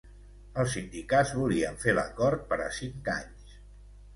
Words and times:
Els 0.61 0.71
sindicats 0.77 1.33
volien 1.41 1.77
fer 1.83 1.95
l'acord 1.99 2.49
per 2.55 2.59
a 2.69 2.71
cinc 2.79 3.11
anys 3.17 3.57